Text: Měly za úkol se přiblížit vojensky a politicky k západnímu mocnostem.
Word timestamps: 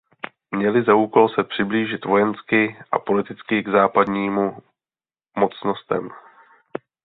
Měly 0.51 0.83
za 0.83 0.95
úkol 0.95 1.29
se 1.29 1.43
přiblížit 1.43 2.05
vojensky 2.05 2.77
a 2.91 2.99
politicky 2.99 3.63
k 3.63 3.67
západnímu 3.67 4.57
mocnostem. 5.37 6.09